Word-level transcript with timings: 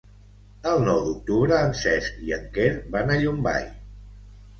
El 0.69 0.79
nou 0.85 1.01
d'octubre 1.09 1.59
en 1.65 1.75
Cesc 1.81 2.15
i 2.29 2.33
en 2.39 2.47
Quer 2.55 2.65
van 2.97 3.13
a 3.13 3.19
Llombai. 3.25 3.69